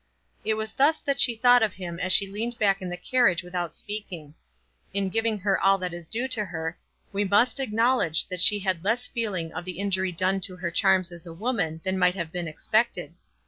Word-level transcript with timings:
It 0.43 0.55
was 0.55 0.71
thus 0.71 0.97
that 0.99 1.19
she 1.19 1.35
thought 1.35 1.61
of 1.61 1.73
him 1.73 1.99
as 1.99 2.11
she 2.11 2.25
leaned 2.25 2.57
back 2.57 2.81
in 2.81 2.89
the 2.89 2.97
carriage 2.97 3.43
without 3.43 3.75
speaking. 3.75 4.33
In 4.95 5.09
giving 5.09 5.37
her 5.41 5.61
all 5.61 5.77
that 5.77 5.93
is 5.93 6.07
due 6.07 6.27
to 6.29 6.43
her, 6.45 6.75
we 7.13 7.23
must 7.23 7.59
acknowledge 7.59 8.25
that 8.25 8.41
she 8.41 8.57
had 8.57 8.83
less 8.83 9.05
feeling 9.05 9.53
of 9.53 9.63
the 9.63 9.77
injury 9.77 10.11
done 10.11 10.41
to 10.41 10.55
her 10.55 10.71
charms 10.71 11.11
as 11.11 11.27
a 11.27 11.33
woman 11.35 11.81
than 11.83 11.99
might 11.99 12.15
have 12.15 12.31
been 12.31 12.47
expected. 12.47 13.13